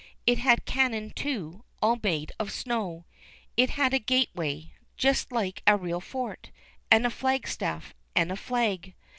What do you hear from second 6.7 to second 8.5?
and a flag staff, and a